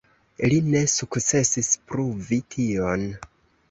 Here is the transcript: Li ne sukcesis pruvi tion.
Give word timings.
Li 0.53 0.57
ne 0.69 0.81
sukcesis 0.93 1.71
pruvi 1.93 2.43
tion. 2.57 3.11